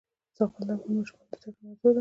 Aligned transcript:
زغال 0.35 0.63
د 0.67 0.69
افغان 0.75 0.95
ماشومانو 0.97 1.29
د 1.31 1.37
زده 1.39 1.49
کړې 1.55 1.61
موضوع 1.65 1.81
ده. 1.89 1.89